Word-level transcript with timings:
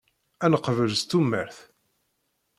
Ad 0.45 0.49
neqbel 0.51 0.91
s 1.01 1.03
tumert. 1.03 1.57